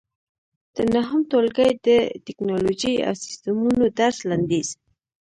د 0.75 0.77
نهم 0.93 1.19
ټولګي 1.29 1.69
د 1.85 1.87
ټېکنالوجۍ 2.25 2.95
او 3.07 3.13
سیسټمونو 3.25 3.83
درس 3.99 4.17
لنډیز 4.29 4.67